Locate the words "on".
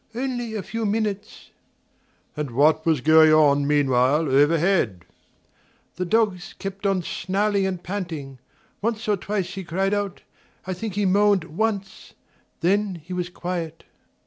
3.31-3.67, 6.87-7.03